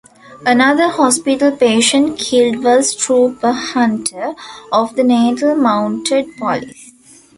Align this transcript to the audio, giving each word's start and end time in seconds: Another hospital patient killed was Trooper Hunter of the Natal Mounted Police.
Another 0.47 0.87
hospital 0.89 1.51
patient 1.51 2.17
killed 2.17 2.63
was 2.63 2.95
Trooper 2.95 3.51
Hunter 3.51 4.33
of 4.71 4.95
the 4.95 5.03
Natal 5.03 5.53
Mounted 5.55 6.35
Police. 6.37 6.91